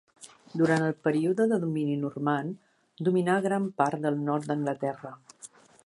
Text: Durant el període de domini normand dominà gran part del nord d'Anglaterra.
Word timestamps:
Durant 0.59 0.85
el 0.85 0.95
període 1.07 1.45
de 1.51 1.59
domini 1.65 1.97
normand 2.05 3.05
dominà 3.09 3.37
gran 3.49 3.69
part 3.83 4.05
del 4.07 4.19
nord 4.31 4.51
d'Anglaterra. 4.51 5.15